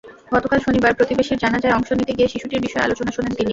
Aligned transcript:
গতকাল 0.31 0.59
শনিবার 0.61 0.97
প্রতিবেশীর 0.99 1.41
জানাজায় 1.43 1.75
অংশ 1.77 1.89
নিতে 1.91 2.13
গিয়ে 2.17 2.31
শিশুটির 2.33 2.63
বিষয়ে 2.65 2.85
আলোচনা 2.85 3.11
শোনেন 3.11 3.33
তিনি। 3.33 3.49